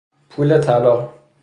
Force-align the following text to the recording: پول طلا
پول 0.29 0.57
طلا 0.61 1.13